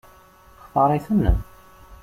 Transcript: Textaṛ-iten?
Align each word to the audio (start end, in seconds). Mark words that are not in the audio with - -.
Textaṛ-iten? 0.57 1.25